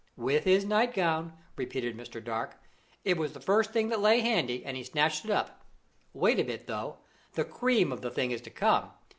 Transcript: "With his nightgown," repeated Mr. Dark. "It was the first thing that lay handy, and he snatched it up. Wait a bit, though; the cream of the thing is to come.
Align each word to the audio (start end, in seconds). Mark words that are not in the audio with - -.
"With 0.17 0.45
his 0.45 0.65
nightgown," 0.65 1.33
repeated 1.55 1.95
Mr. 1.95 2.23
Dark. 2.23 2.59
"It 3.05 3.19
was 3.19 3.33
the 3.33 3.39
first 3.39 3.71
thing 3.71 3.89
that 3.89 3.99
lay 4.01 4.21
handy, 4.21 4.65
and 4.65 4.75
he 4.75 4.83
snatched 4.83 5.25
it 5.25 5.29
up. 5.29 5.63
Wait 6.11 6.39
a 6.39 6.43
bit, 6.43 6.65
though; 6.65 6.97
the 7.33 7.45
cream 7.45 7.91
of 7.91 8.01
the 8.01 8.09
thing 8.09 8.31
is 8.31 8.41
to 8.41 8.49
come. 8.49 8.89